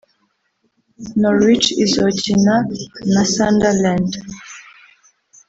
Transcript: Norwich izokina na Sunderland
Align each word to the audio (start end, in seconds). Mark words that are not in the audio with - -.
Norwich 1.21 1.67
izokina 1.85 2.55
na 3.13 3.23
Sunderland 3.33 4.11